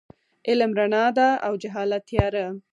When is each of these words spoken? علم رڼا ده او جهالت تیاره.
علم 0.49 0.71
رڼا 0.79 1.05
ده 1.17 1.29
او 1.45 1.53
جهالت 1.61 2.01
تیاره. 2.09 2.45